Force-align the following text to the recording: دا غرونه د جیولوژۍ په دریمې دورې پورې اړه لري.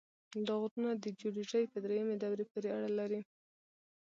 دا 0.47 0.53
غرونه 0.61 0.89
د 0.95 1.05
جیولوژۍ 1.19 1.63
په 1.71 1.77
دریمې 1.83 2.15
دورې 2.23 2.45
پورې 2.51 2.69
اړه 2.77 2.89
لري. 2.99 3.21